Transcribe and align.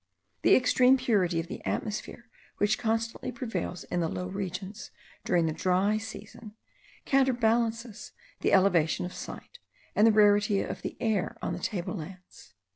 The 0.41 0.55
extreme 0.55 0.97
purity 0.97 1.39
of 1.39 1.47
the 1.47 1.63
atmosphere 1.63 2.27
which 2.57 2.79
constantly 2.79 3.31
prevails 3.31 3.83
in 3.83 3.99
the 3.99 4.07
low 4.09 4.25
regions 4.29 4.89
during 5.23 5.45
the 5.45 5.51
dry 5.53 5.99
season, 5.99 6.55
counterbalances 7.05 8.11
the 8.39 8.51
elevation 8.51 9.05
of 9.05 9.13
site 9.13 9.59
and 9.95 10.07
the 10.07 10.11
rarity 10.11 10.61
of 10.61 10.81
the 10.81 10.97
air 10.99 11.37
on 11.43 11.53
the 11.53 11.59
table 11.59 11.93
lands. 11.97 12.55